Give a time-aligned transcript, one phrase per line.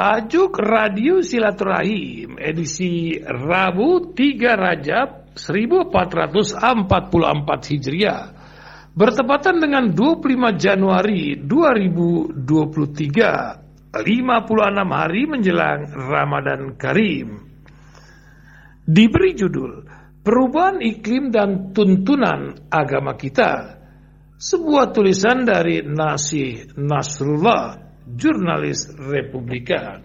[0.00, 6.56] Tajuk Radio Silaturahim edisi Rabu 3 Rajab 1444
[7.68, 8.32] Hijriah.
[8.96, 14.00] Bertepatan dengan 25 Januari 2023 56
[14.88, 17.36] hari menjelang Ramadan Karim.
[18.80, 19.84] Diberi judul
[20.24, 23.76] Perubahan Iklim dan Tuntunan Agama Kita.
[24.40, 30.00] Sebuah tulisan dari Nasih Nasrullah jurnalis Republika.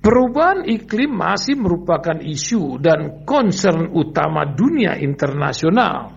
[0.00, 6.16] Perubahan iklim masih merupakan isu dan concern utama dunia internasional.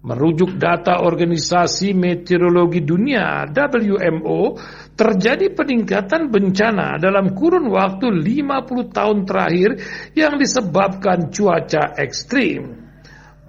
[0.00, 4.56] Merujuk data Organisasi Meteorologi Dunia WMO,
[4.96, 9.70] terjadi peningkatan bencana dalam kurun waktu 50 tahun terakhir
[10.16, 12.89] yang disebabkan cuaca ekstrim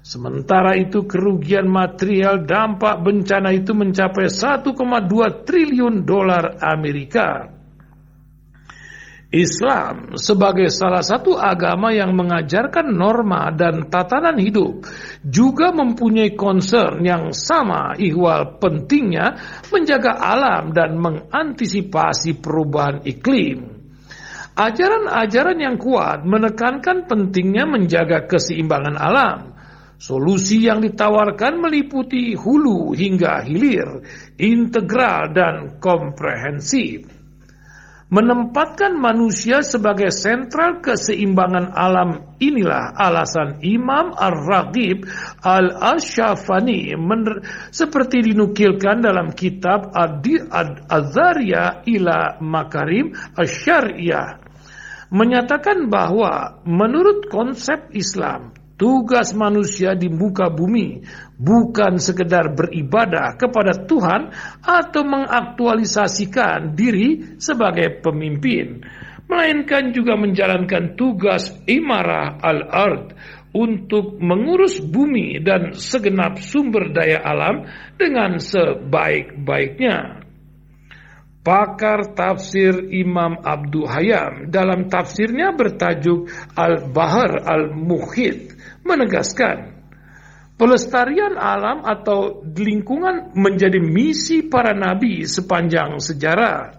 [0.00, 4.74] Sementara itu kerugian material dampak bencana itu mencapai 1,2
[5.46, 7.59] triliun dolar Amerika.
[9.30, 14.82] Islam sebagai salah satu agama yang mengajarkan norma dan tatanan hidup
[15.22, 19.38] juga mempunyai concern yang sama ihwal pentingnya
[19.70, 23.70] menjaga alam dan mengantisipasi perubahan iklim.
[24.58, 29.54] Ajaran-ajaran yang kuat menekankan pentingnya menjaga keseimbangan alam.
[30.00, 34.02] Solusi yang ditawarkan meliputi hulu hingga hilir,
[34.42, 37.19] integral dan komprehensif
[38.10, 42.34] menempatkan manusia sebagai sentral keseimbangan alam.
[42.42, 45.06] Inilah alasan Imam Ar-Raghib
[45.40, 46.98] Al-Ashafani
[47.70, 54.50] seperti dinukilkan dalam kitab Ad-Azariya ila Makarim Asyariyah
[55.10, 61.04] menyatakan bahwa menurut konsep Islam Tugas manusia di muka bumi
[61.36, 64.32] bukan sekedar beribadah kepada Tuhan
[64.64, 68.80] atau mengaktualisasikan diri sebagai pemimpin,
[69.28, 73.12] melainkan juga menjalankan tugas imarah al-ard
[73.52, 77.68] untuk mengurus bumi dan segenap sumber daya alam
[78.00, 80.24] dengan sebaik-baiknya.
[81.40, 89.80] Pakar tafsir Imam Abdul Hayam dalam tafsirnya bertajuk Al-Bahar Al-Muhit menegaskan
[90.60, 96.76] pelestarian alam atau lingkungan menjadi misi para nabi sepanjang sejarah.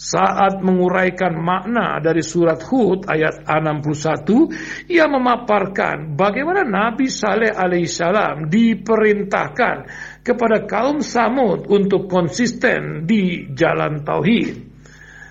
[0.00, 9.76] Saat menguraikan makna dari surat Hud ayat 61, ia memaparkan bagaimana Nabi Saleh alaihissalam diperintahkan
[10.24, 14.69] kepada kaum Samud untuk konsisten di jalan tauhid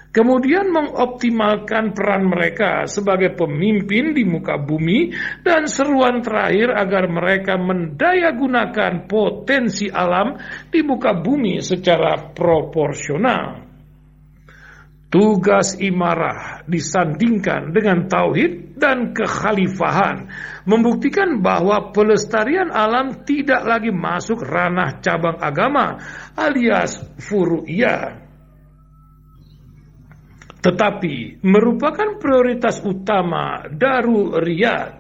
[0.10, 5.14] kemudian mengoptimalkan peran mereka sebagai pemimpin di muka bumi
[5.46, 10.38] dan seruan terakhir agar mereka mendayagunakan potensi alam
[10.70, 13.70] di muka bumi secara proporsional.
[15.10, 20.30] Tugas imarah disandingkan dengan tauhid dan kekhalifahan,
[20.70, 25.98] membuktikan bahwa pelestarian alam tidak lagi masuk ranah cabang agama
[26.38, 28.29] alias furu'iyah
[30.60, 35.00] tetapi merupakan prioritas utama Daru Riyad.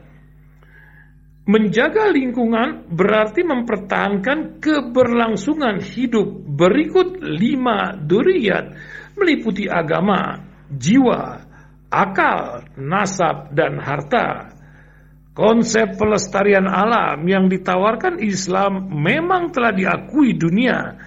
[1.49, 8.77] Menjaga lingkungan berarti mempertahankan keberlangsungan hidup berikut lima duriyat
[9.17, 11.41] meliputi agama, jiwa,
[11.89, 14.53] akal, nasab, dan harta.
[15.33, 20.99] Konsep pelestarian alam yang ditawarkan Islam memang telah diakui dunia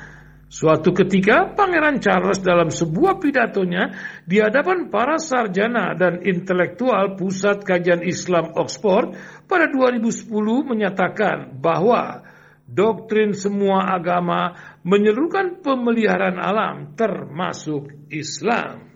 [0.53, 3.89] Suatu ketika Pangeran Charles dalam sebuah pidatonya
[4.29, 9.17] di hadapan para sarjana dan intelektual Pusat Kajian Islam Oxford
[9.49, 10.29] pada 2010
[10.69, 12.21] menyatakan bahwa
[12.69, 14.53] doktrin semua agama
[14.85, 18.93] menyerukan pemeliharaan alam termasuk Islam.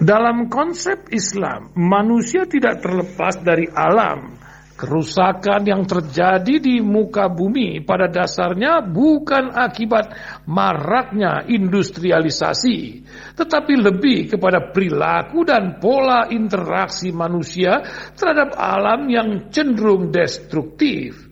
[0.00, 4.39] Dalam konsep Islam, manusia tidak terlepas dari alam
[4.80, 10.08] Kerusakan yang terjadi di muka bumi pada dasarnya bukan akibat
[10.48, 13.04] maraknya industrialisasi,
[13.36, 17.84] tetapi lebih kepada perilaku dan pola interaksi manusia
[18.16, 21.28] terhadap alam yang cenderung destruktif.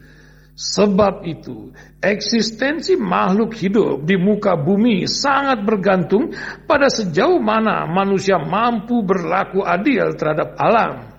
[0.53, 1.73] Sebab itu,
[2.05, 6.37] eksistensi makhluk hidup di muka bumi sangat bergantung
[6.69, 11.18] pada sejauh mana manusia mampu berlaku adil terhadap alam.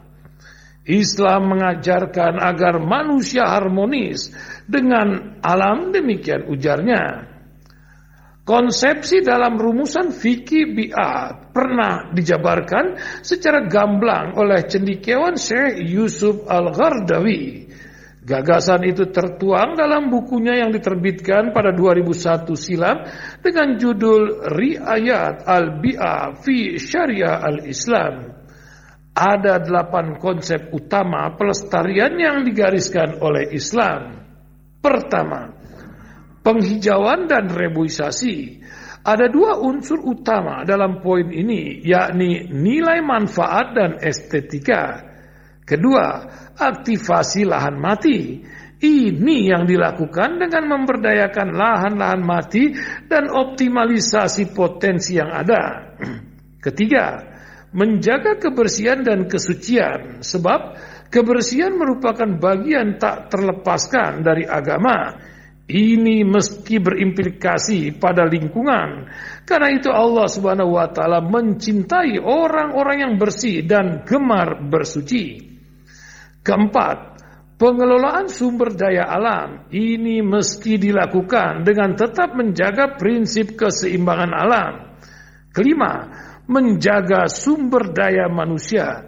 [0.89, 4.33] Islam mengajarkan agar manusia harmonis
[4.65, 7.30] dengan alam demikian ujarnya.
[8.41, 17.69] Konsepsi dalam rumusan fikih bi'at pernah dijabarkan secara gamblang oleh cendikiawan Syekh Yusuf Al-Ghardawi.
[18.25, 23.06] Gagasan itu tertuang dalam bukunya yang diterbitkan pada 2001 silam
[23.45, 28.38] dengan judul Riayat Al-Bi'a fi Syariah Al-Islam
[29.19, 34.24] ada delapan konsep utama pelestarian yang digariskan oleh Islam.
[34.80, 35.51] Pertama,
[36.39, 38.63] penghijauan dan reboisasi.
[39.04, 45.04] Ada dua unsur utama dalam poin ini, yakni nilai manfaat dan estetika.
[45.68, 46.24] Kedua,
[46.56, 48.39] aktivasi lahan mati.
[48.80, 52.72] Ini yang dilakukan dengan memberdayakan lahan-lahan mati
[53.12, 55.95] dan optimalisasi potensi yang ada.
[56.65, 57.28] Ketiga,
[57.74, 60.77] menjaga kebersihan dan kesucian sebab
[61.13, 65.27] kebersihan merupakan bagian tak terlepaskan dari agama.
[65.69, 69.06] Ini meski berimplikasi pada lingkungan.
[69.45, 75.45] Karena itu Allah Subhanahu wa taala mencintai orang-orang yang bersih dan gemar bersuci.
[76.42, 77.22] Keempat,
[77.62, 84.74] pengelolaan sumber daya alam ini mesti dilakukan dengan tetap menjaga prinsip keseimbangan alam.
[85.54, 86.10] Kelima,
[86.50, 89.06] menjaga sumber daya manusia.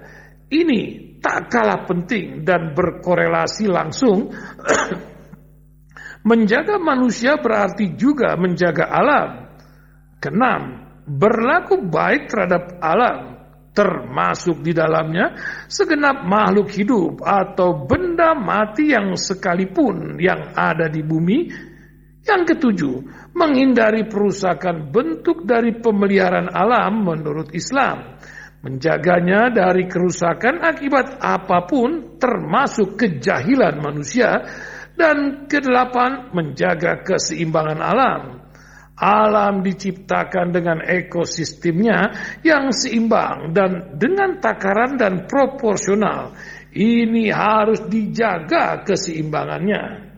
[0.48, 4.30] Ini tak kalah penting dan berkorelasi langsung.
[6.22, 9.30] menjaga manusia berarti juga menjaga alam.
[10.22, 10.62] Keenam,
[11.10, 13.42] berlaku baik terhadap alam,
[13.74, 15.34] termasuk di dalamnya
[15.66, 21.71] segenap makhluk hidup atau benda mati yang sekalipun yang ada di bumi
[22.22, 23.02] yang ketujuh,
[23.34, 28.22] menghindari perusakan bentuk dari pemeliharaan alam menurut Islam.
[28.62, 34.46] Menjaganya dari kerusakan akibat apa pun termasuk kejahilan manusia.
[34.94, 38.22] Dan kedelapan, menjaga keseimbangan alam.
[39.02, 42.14] Alam diciptakan dengan ekosistemnya
[42.46, 46.38] yang seimbang dan dengan takaran dan proporsional.
[46.70, 50.11] Ini harus dijaga keseimbangannya.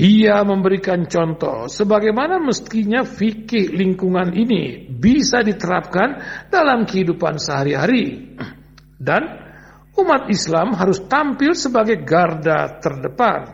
[0.00, 8.32] Ia memberikan contoh sebagaimana mestinya fikih lingkungan ini bisa diterapkan dalam kehidupan sehari-hari.
[8.96, 9.22] Dan
[10.00, 13.44] umat Islam harus tampil sebagai garda terdepan.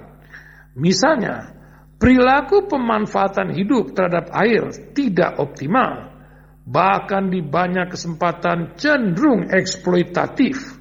[0.78, 1.50] Misalnya,
[1.98, 6.14] perilaku pemanfaatan hidup terhadap air tidak optimal.
[6.62, 10.78] Bahkan di banyak kesempatan cenderung eksploitatif.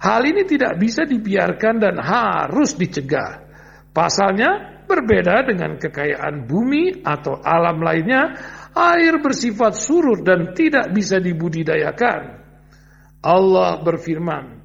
[0.00, 3.48] Hal ini tidak bisa dibiarkan dan harus dicegah.
[3.96, 8.34] Pasalnya, Berbeda dengan kekayaan bumi atau alam lainnya,
[8.74, 12.42] air bersifat surut dan tidak bisa dibudidayakan.
[13.22, 14.60] Allah berfirman,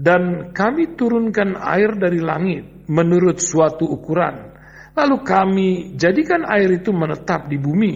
[0.00, 4.54] dan kami turunkan air dari langit menurut suatu ukuran.
[4.94, 5.68] Lalu kami
[5.98, 7.94] jadikan air itu menetap di bumi.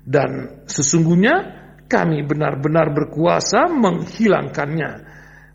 [0.00, 1.34] Dan sesungguhnya
[1.90, 4.90] kami benar-benar berkuasa menghilangkannya.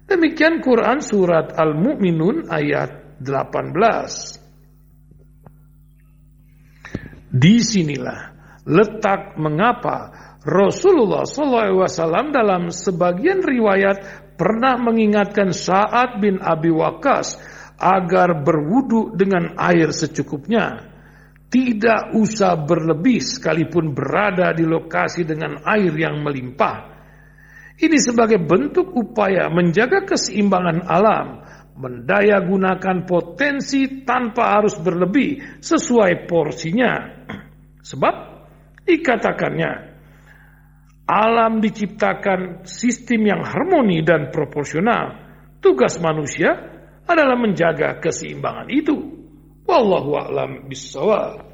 [0.06, 4.44] Demikian Quran Surat Al-Mu'minun ayat 18.
[7.36, 8.32] Di sinilah
[8.64, 17.36] letak mengapa Rasulullah SAW dalam sebagian riwayat pernah mengingatkan Sa'ad bin Abi Waqqas
[17.75, 20.96] agar berwudu dengan air secukupnya.
[21.51, 26.96] Tidak usah berlebih sekalipun berada di lokasi dengan air yang melimpah.
[27.75, 31.44] Ini sebagai bentuk upaya menjaga keseimbangan alam,
[31.75, 37.24] mendaya gunakan potensi tanpa harus berlebih sesuai porsinya.
[37.84, 38.15] Sebab
[38.88, 39.96] dikatakannya
[41.05, 45.22] alam diciptakan sistem yang harmoni dan proporsional.
[45.62, 46.50] Tugas manusia
[47.05, 48.98] adalah menjaga keseimbangan itu.
[49.65, 51.45] Wallahu a'lam bishawab.